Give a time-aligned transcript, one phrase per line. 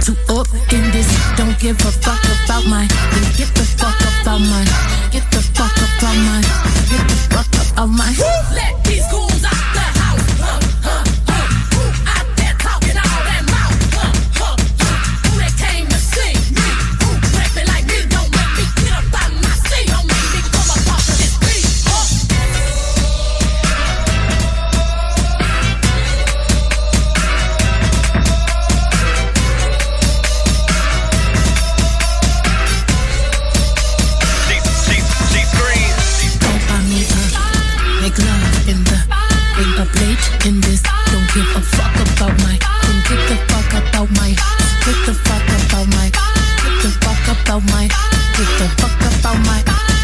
[0.00, 1.08] too up in this.
[1.36, 2.86] Don't give a fuck about my.
[3.12, 4.64] Then get the fuck about my.
[5.10, 6.40] Get the fuck about my.
[6.90, 8.10] Get the fuck about my.
[8.54, 9.17] Let these ghouls
[44.98, 46.10] Get the fuck up out my.
[46.10, 47.86] Get the fuck up out my.
[48.34, 49.62] Get the fuck up out my.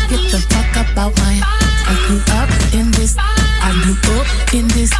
[0.08, 1.40] Get the fuck up out my.
[1.42, 3.16] I grew up in this.
[3.18, 4.92] I grew up in this.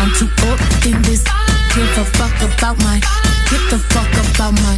[0.00, 1.22] I'm too up in this.
[1.74, 2.98] Give a fuck about my.
[3.50, 4.76] Get the fuck up out my.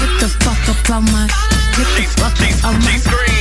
[0.00, 1.28] Get the fuck up out my.
[1.76, 3.35] Get the fuck up out my.